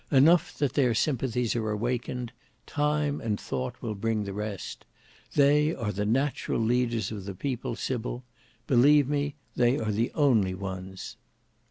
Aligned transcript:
Enough 0.09 0.57
that 0.57 0.73
their 0.73 0.95
sympathies 0.95 1.55
are 1.55 1.69
awakened; 1.69 2.31
time 2.65 3.21
and 3.21 3.39
thought 3.39 3.79
will 3.83 3.93
bring 3.93 4.23
the 4.23 4.33
rest. 4.33 4.83
They 5.35 5.75
are 5.75 5.91
the 5.91 6.07
natural 6.07 6.59
leaders 6.59 7.11
of 7.11 7.25
the 7.25 7.35
People, 7.35 7.75
Sybil; 7.75 8.23
believe 8.65 9.07
me 9.07 9.35
they 9.55 9.77
are 9.77 9.91
the 9.91 10.11
only 10.15 10.55
ones." 10.55 11.17